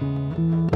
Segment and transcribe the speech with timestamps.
[0.00, 0.75] Música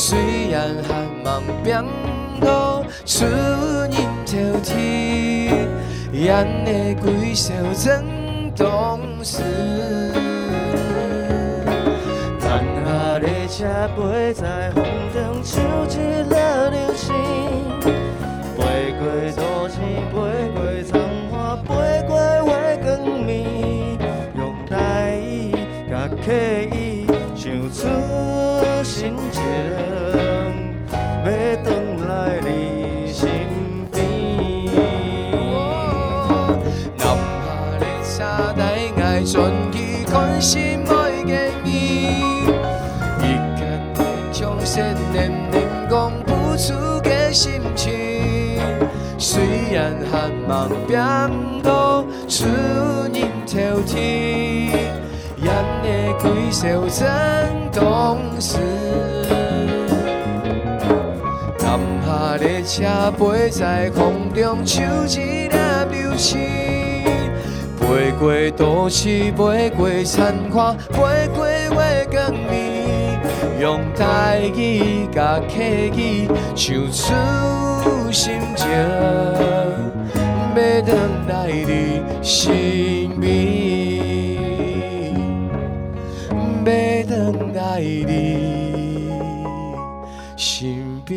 [0.00, 1.84] 虽然寒望变
[2.40, 3.26] 老，思
[3.88, 5.68] 念秋天
[6.12, 7.52] 也会归巢。
[7.74, 8.04] 真
[8.54, 9.42] 懂事，
[12.38, 15.98] 残下的车飞在风中，嗅出
[16.30, 17.12] 了流星，
[18.56, 19.02] 飞过
[19.34, 19.74] 都市，
[20.12, 20.16] 飞
[20.54, 20.56] 过
[20.88, 21.66] 窗花，飞
[22.06, 22.86] 过月光
[23.26, 23.98] 面，
[24.36, 25.18] 用大爱
[25.90, 27.04] 甲血意
[27.34, 27.78] 唱出
[28.84, 29.87] 心情。
[40.40, 41.70] 心爱的你，
[43.18, 43.22] 一
[43.56, 44.80] 天天将思
[45.12, 48.60] 念念讲付出的心情，
[49.18, 50.98] 虽然还茫变
[51.62, 52.46] 都出
[53.12, 53.98] 人头天。
[56.20, 57.06] 归宿怎
[57.72, 58.58] 当时？
[61.60, 65.56] 南下列车飞在风中，像一粒
[65.90, 66.40] 流星，
[67.88, 75.62] 飞过都市，飞过残花，飞过月光暝，用台语甲客
[75.96, 78.76] 语唱出心情，要
[80.54, 80.82] 回
[81.28, 83.26] 来你身边。
[86.66, 86.70] 要
[87.08, 88.12] 等待你
[90.36, 91.16] 身边。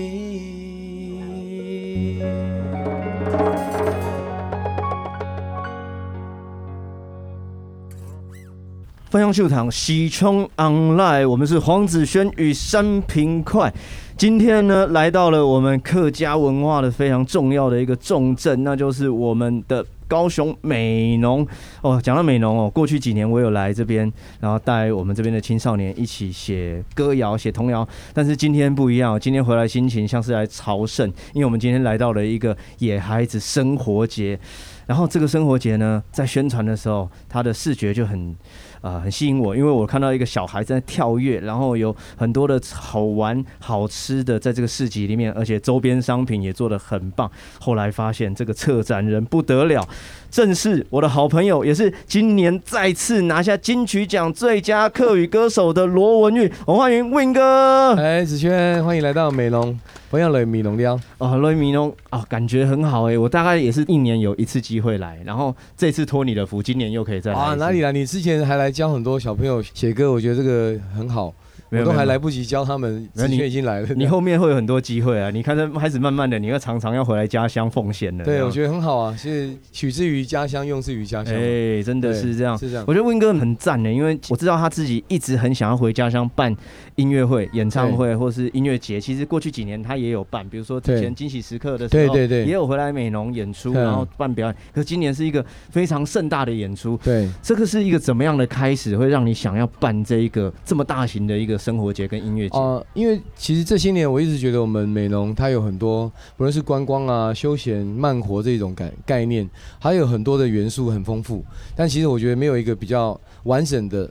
[9.12, 13.70] 芳香秀场喜冲 online，我们是黄子轩与三平快。
[14.16, 19.86] 今天呢，来到了我们客家文化的非常重要的一个重镇，那就是我们的。
[20.08, 21.48] 高雄美浓
[21.82, 24.12] 哦，讲到美浓哦，过去几年我有来这边，
[24.42, 27.88] 然后带我们这边的青少年一起写歌谣、写童谣。
[28.14, 34.38] 但是今天不一样，今天回来心情像是来朝圣，因为我们今天来到了一个野孩子生活节。
[34.86, 38.36] 然后这个生活节呢，在宣传的时候，它的视觉就很。
[38.82, 47.30] 啊、呃，很吸引我，因为我看到一个小孩在跳跃，然后有很多的好玩、好吃的在这个市集里面，而且周边商品也做得很棒。
[47.60, 49.88] 后来发现这个策展人不得了，
[50.32, 56.52] 正是我的好朋友，也是今年再次拿下金曲奖最佳客语歌手的罗文玉。
[56.66, 57.94] 我们欢迎 Win 哥。
[57.94, 59.80] 哎，子轩，欢迎来到美浓。
[60.10, 61.00] 欢迎来米龙了。
[61.20, 63.18] 哦，来米龙啊，感觉很好哎。
[63.18, 67.38] 我大概也是一年有一次机会来，然后这次托你的福，今年又可以再来。
[67.38, 67.94] 啊，哪里来？
[67.94, 68.71] 你之前还来。
[68.72, 71.34] 教很多小朋友写歌，我觉得这个很好。
[71.72, 73.88] 我都还来不及教他们，子轩已经来了。
[73.96, 75.30] 你后面会有很多机会啊！
[75.30, 78.26] 你看，这开始慢慢的，你要常常要回来家乡奉献了。
[78.26, 81.34] 对，我觉得很好啊，是取之于家乡，用之于家乡。
[81.34, 82.84] 哎，真的是这样，是这样。
[82.88, 86.54] 我觉得 Win 哥很赞的，因为我知道他自己一直很想要回家乡办
[86.96, 89.00] 音乐会、演唱会或是音乐节。
[89.00, 94.56] 其实过去几年他也有办，比如说之前惊喜时刻的时候，对对对，也有回来美浓演出，然后办表演。
[94.74, 97.00] 可是今年是一个非常盛大的演出。
[97.02, 102.48] 对，这个是一个怎么样的开始，会让你想要办这一个这么大型的一个生活节跟音乐？
[102.50, 109.48] 哦、呃，因为其实这些年我一直觉得我们美浓它有很多，不论是观光啊、休闲、慢活这种概概念，
[109.80, 111.46] 还有很多的元素很丰富。
[111.76, 114.10] 但其实我觉得没有一个比较完整的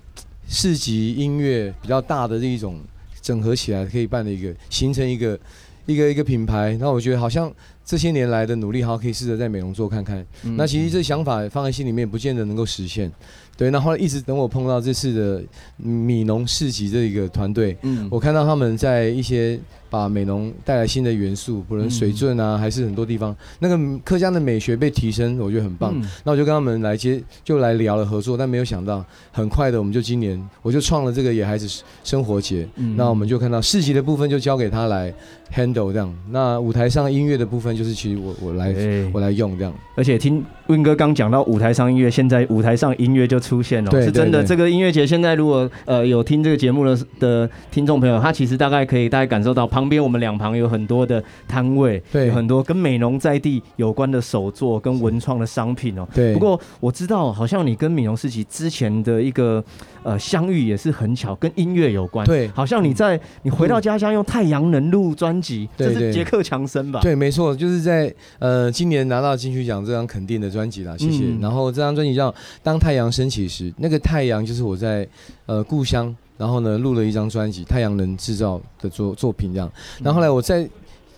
[0.49, 2.81] 市集音乐比较大的这一种
[3.21, 5.39] 整合起来可以办的一个形成一个
[5.87, 6.77] 一个一个品牌。
[6.81, 7.53] 那我觉得好像
[7.85, 10.25] 这些年来的努力，好可以试着在美容做看看。
[10.45, 13.11] 嗯、那其实这想法放在心里面，不见得能够实现。
[13.57, 15.43] 对，那后来一直等我碰到这次的
[15.77, 19.61] 米农市集这一个团队，嗯，我看到他们在一些
[19.91, 25.93] 把美农带来新的元素，不论水圳啊，还是很多地方，那个客家的美学被提升，我觉得很棒。
[25.95, 35.13] 嗯、那我就跟他们来接，就来聊了合作，但没有想到，很快的我们就今年我就创了这个野孩子生活节，嗯，那我们就看到市集的部分就交给他来
[35.55, 38.73] handle 这样，那舞台上音乐的部分就是其实我我来
[39.13, 43.41] 我来用这样，而且听 Win 哥刚讲到舞台上音乐，现在舞台上音乐就。
[43.41, 44.45] 出现了，是真的。
[44.45, 56.07] 这个音乐节现在如果呃有听这个节目的的听众朋友，他其实大概可以大概感受到，旁边我们两旁有很多的摊位，对，有很多跟美农在地有关的手作跟文创的商品哦。
[56.15, 56.35] 对。
[56.35, 59.65] 不过我知道，好像你跟美农世奇之前的一个
[60.03, 62.27] 呃相遇也是很巧，跟音乐有关。
[62.27, 62.47] 对。
[62.49, 67.01] 好像你在你回到家乡用太阳能录专辑，这是杰克强森吧？
[67.03, 71.25] 对，没错，就是在呃今年拿到金曲奖这张肯定的专辑啦，谢谢。
[71.25, 73.47] 嗯、然后这张专辑叫《当太阳升起》。
[73.53, 75.07] 时那个太阳就是我在
[75.45, 79.71] 呃故乡，然后呢录了一张专辑《太阳能制造》的作作品这样。
[80.03, 80.67] 然后后来我在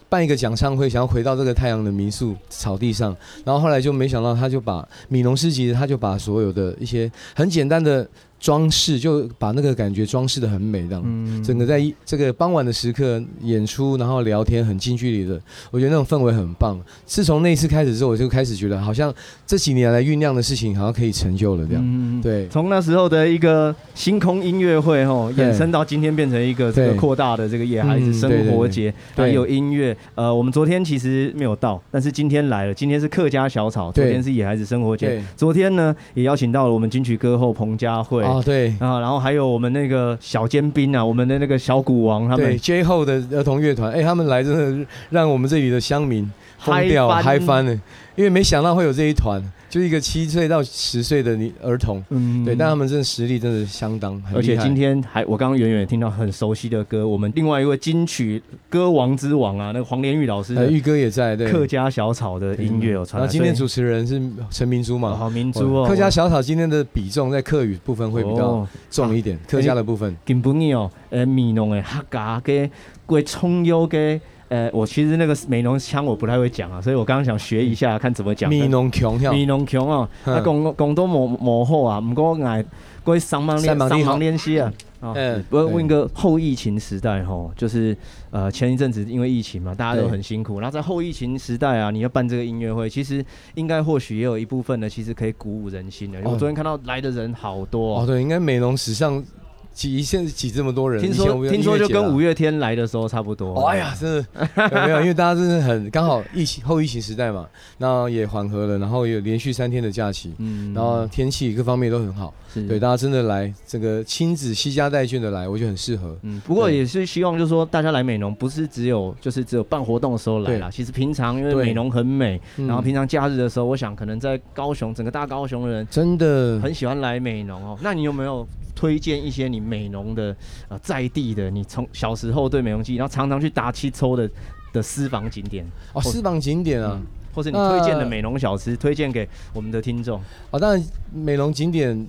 [0.08, 8.08] 办一个讲唱会，想要回到这个太阳能民宿草地上，然后后来就没想到他就把米农诗集，他就把所有的一些很简单的。
[8.42, 15.40] 装饰就把那个感觉装饰的很美，这样，嗯、整个在这个傍晚的时刻演出，然后聊天，很近距离的，
[15.70, 16.76] 我觉得那种氛围很棒。
[17.06, 19.14] 自从那一次开始之后，我就开始觉得，好像
[19.46, 21.82] 这几年来酝酿的事情，好像可以成就了这样。
[21.86, 29.96] 嗯、对，从那时候的一个星空音乐会，吼，衍生到今天变成一个这个扩大的这个野孩子生活节，还有音乐。
[30.16, 32.74] 呃，我们昨天其实没有到，但是今天来了。
[32.74, 35.22] 今天是客家小草，昨天是野孩子生活节。
[35.36, 38.24] 昨天呢，也邀请到了我们金曲歌后彭佳慧。
[38.32, 38.68] 哦，对。
[38.78, 47.64] 啊，然后还有我们那个小尖兵啊，我们的那个小鼓王他们，对 J 后的儿童乐团，哎，他们来真的让我们这里的乡民疯掉嗨翻。
[47.64, 47.72] 了，
[48.16, 49.42] 因为没想到会有这一团。
[49.72, 63.18] 就一个七岁到十岁的你儿童，嗯，对，但他们真的实力真的相当，而且今天还我刚刚远远听到很熟悉的歌，我们另外一位金曲歌王之王啊，那个黄连玉老师，玉哥也在，对，客家小草的音乐有传。
[63.18, 64.20] 然后今天主持人是
[64.50, 65.88] 陈明珠嘛，好明珠哦。
[65.88, 70.14] 客家小草今天的比重在客语部分会比较重一点，客家的部分。
[70.26, 72.68] 金不腻哦，呃，米农的客家嘅，
[73.12, 74.20] 贵葱油给。
[74.48, 78.50] 呃，我其实那个美浓腔我不太会讲啊，所以我刚刚想学一下，看怎么讲。
[78.50, 82.62] 美浓腔，美浓腔哦，那广广东模模好啊，不过爱
[83.02, 84.70] 过上忙练上忙练习啊。
[85.00, 87.96] 嗯，不过问个后疫情时代哈，就是
[88.30, 90.60] 呃前一阵子因为疫情嘛，大家都很辛苦。
[90.60, 93.24] 然后在后疫情时代啊，你要办这个音乐会，其实
[93.54, 96.20] 应该或许也有一部分呢，其实可以鼓舞人心的。
[96.24, 99.24] 我昨天看到来的人好多哦，对，应该美浓史上。
[99.72, 103.54] 挤现在挤这么多人，听说听说就跟五月天来的时候差不多。
[103.66, 104.26] 哎呀，真的
[104.70, 105.00] 有没有？
[105.00, 107.46] 因为大家真的很刚好疫情后疫情时代嘛，
[107.78, 116.16] 那也缓和了，然后也有连续三天的假期，嗯，然后天气各方面都很好，对，大家真的来这个亲子携家带眷的来，我觉得很适合。
[116.22, 127.78] 嗯，不过也是希望就是说大家来美容不是只有就是只有办活动的时候来啦，其实平常因为美容很美，然后平常假日的时候，我想可能在高雄整个大高雄的人真的很喜欢来美浓哦。
[127.80, 128.46] 那你有没有？
[128.82, 130.36] 推荐一些你美容的
[130.68, 134.28] 呃在地的，你从小时候对美容记忆，然后常常去打七抽的
[134.72, 137.00] 的私房景点哦，私房景点啊，
[137.32, 140.20] 或者你推荐的美容小吃，推荐给我们的听众。
[140.50, 142.04] 哦，当然美容景点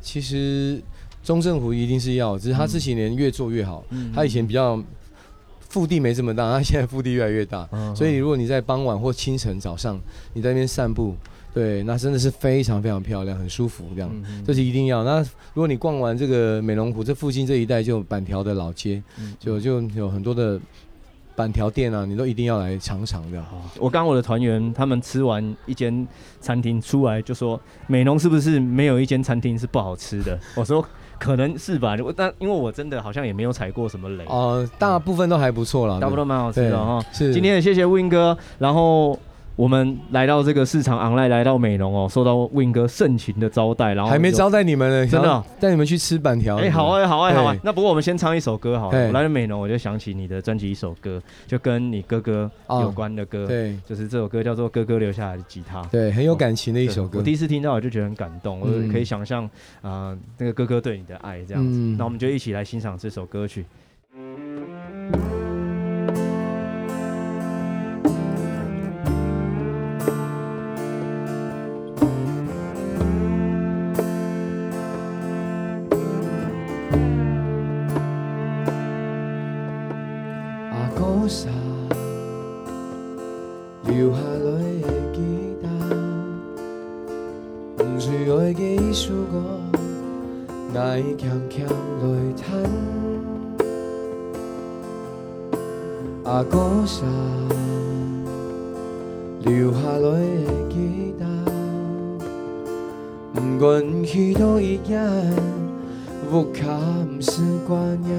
[0.00, 0.82] 其实
[1.22, 3.84] 中正湖一定是要，只是他这几年越做越好。
[3.90, 4.82] 嗯，他以前比较
[5.68, 10.00] 腹地没这么大，他现在腹地越来越大，所以如果你在傍晚或清晨早上
[10.32, 11.14] 你在那边散步。
[11.52, 15.02] 对，那真的是非常非常漂亮，很舒服，这样，嗯、这是一定要。
[15.02, 15.20] 那
[15.54, 20.60] 如果你逛完这个美浓湖这附近这一带，就板条的老街，嗯、就就有很多的
[21.34, 23.42] 板条店啊，你都一定要来尝尝的。
[23.80, 26.06] 我刚我的团员他们吃完一间
[26.40, 30.38] 餐厅出来，就说美浓是不是没有一间餐厅是不好吃的？
[30.54, 30.84] 我说
[31.18, 34.24] 可能是吧，但因为我真的好像也没有踩过什么雷。
[34.26, 37.04] 哦、呃，大部分都还不错啦，大部分都蛮好吃的哈。
[37.12, 39.18] 是，今天也谢谢 Win 哥，然后。
[39.58, 46.58] 我们来到这个市场昂赖，来到美容哦，受到 Win 哥盛情的招待，然后还没招待你们呢，真的带你们去吃板条。
[46.58, 47.56] 哎，好啊，好啊，好啊。
[47.64, 49.06] 那不过我们先唱一首歌好了。
[49.08, 53.48] 我来到美容，我就想起你的专辑一首歌，就跟你哥哥有关的歌。
[53.48, 55.82] 对，就是这首歌叫做《哥哥留下来的吉他》。
[55.90, 57.18] 对，很有感情的一首歌。
[57.18, 59.42] 我第一次听到我就觉得很感动，我可以想象
[59.82, 61.80] 啊那个哥哥对你的爱这样子。
[61.98, 63.64] 那我们就一起来欣赏这首歌曲。
[64.14, 65.37] 落
[88.48, 89.36] 不随我的意思我，
[90.72, 91.66] 哪会欠欠
[92.00, 92.46] 落叹？
[96.24, 97.04] 阿哥啥
[99.42, 100.08] 留下来
[100.46, 101.26] 的吉他，
[103.34, 104.98] 不愿去到一夜，
[106.32, 106.64] 无卡
[107.16, 108.10] 不是关呀。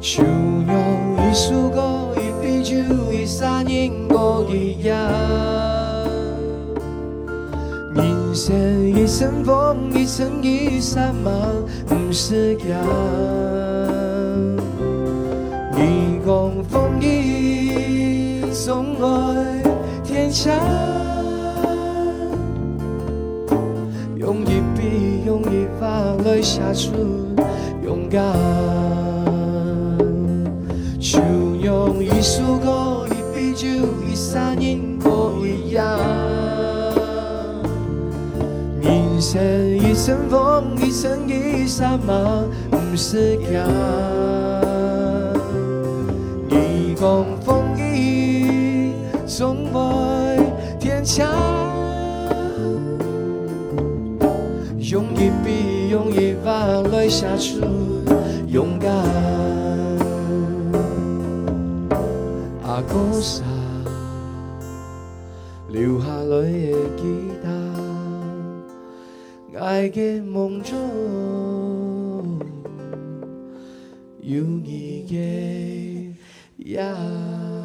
[0.00, 2.76] 想用一首歌，一杯酒，
[3.12, 5.21] 一三年过一夜。
[9.22, 11.30] 一场风，一场雨，三茫
[11.86, 12.64] 不是假。
[15.76, 19.06] 你讲风雨总会
[20.02, 20.50] 天晴，
[24.16, 25.86] 用一笔，用一画
[26.24, 26.90] 来写出
[27.84, 28.20] 勇敢。
[30.98, 31.20] 就
[31.62, 32.42] 用一首
[39.34, 43.66] 人生一场风，一场雨，三茫不是假。
[46.50, 48.92] 你讲风雨
[49.26, 49.80] 总会
[50.78, 51.24] 天晴，
[54.78, 57.60] 用一笔，用一画来写出
[58.48, 58.92] 勇敢。
[62.64, 63.42] 阿哥啥
[65.68, 67.48] 留下来的吉他，
[69.62, 70.76] 爱的梦中
[74.20, 76.16] 有你的
[76.56, 77.61] 影。